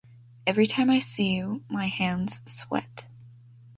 Every 0.47 0.65
time 0.65 0.89
I 0.89 0.97
see 0.97 1.35
you, 1.35 1.63
my 1.69 1.85
hands 1.87 2.39
sweat. 2.47 3.05